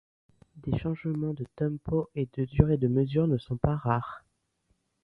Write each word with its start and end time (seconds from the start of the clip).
Des 0.65 0.79
changements 0.79 1.35
de 1.35 1.45
tempo 1.55 2.09
et 2.15 2.27
de 2.35 2.45
durée 2.45 2.77
de 2.77 2.87
mesure 2.87 3.27
ne 3.27 3.37
sont 3.37 3.57
pas 3.57 3.75
rares. 3.75 4.23